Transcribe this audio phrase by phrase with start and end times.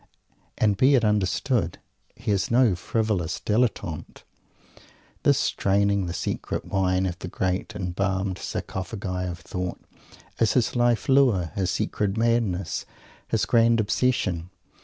[0.57, 1.77] And, be it understood,
[2.15, 4.23] he is no frivolous Dilettante.
[5.21, 9.79] This draining the secret wine of the great embalmed Sarcophagi of Thought
[10.39, 12.87] is his Life Lure, his secret madness,
[13.27, 14.49] his grand obsession.